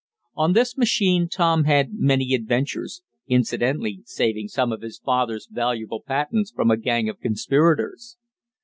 On 0.33 0.53
this 0.53 0.77
machine 0.79 1.29
Tom 1.29 1.65
had 1.65 1.93
many 1.93 2.33
adventures, 2.33 3.03
incidentally 3.27 4.01
saving 4.05 4.47
some 4.47 4.71
of 4.71 4.81
his 4.81 4.97
father's 4.97 5.45
valuable 5.45 6.01
patents 6.01 6.49
from 6.49 6.71
a 6.71 6.77
gang 6.77 7.07
of 7.07 7.19
conspirators. 7.19 8.17